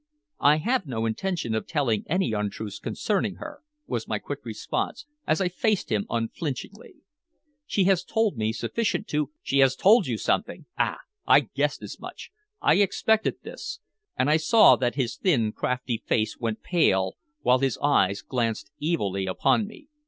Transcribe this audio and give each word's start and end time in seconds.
"I 0.39 0.55
have 0.57 0.87
no 0.87 1.05
intention 1.05 1.53
of 1.53 1.67
telling 1.67 2.05
any 2.07 2.33
untruths 2.33 2.79
concerning 2.79 3.35
her," 3.35 3.59
was 3.85 4.07
my 4.07 4.17
quick 4.17 4.39
response, 4.43 5.05
as 5.27 5.39
I 5.39 5.47
faced 5.47 5.91
him 5.91 6.07
unflinchingly. 6.09 6.95
"She 7.67 7.83
has 7.83 8.03
told 8.03 8.35
me 8.35 8.51
sufficient 8.51 9.05
to" 9.09 9.29
"She 9.43 9.59
has 9.59 9.75
told 9.75 10.07
you 10.07 10.17
something! 10.17 10.65
Ah! 10.75 10.97
I 11.27 11.41
guessed 11.41 11.83
as 11.83 11.99
much. 11.99 12.31
I 12.61 12.77
expected 12.81 13.43
this!" 13.43 13.79
And 14.17 14.27
I 14.27 14.37
saw 14.37 14.75
that 14.75 14.95
his 14.95 15.17
thin, 15.17 15.51
crafty 15.51 16.01
face 16.03 16.35
went 16.39 16.63
pale, 16.63 17.13
while 17.41 17.59
his 17.59 17.77
eyes 17.77 18.23
glanced 18.23 18.71
evilly 18.81 19.27
upon 19.27 19.67
me. 19.67 19.87